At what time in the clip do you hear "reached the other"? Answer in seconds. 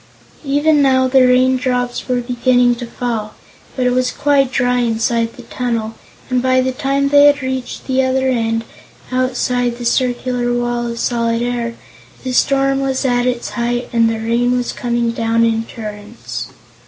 7.43-8.27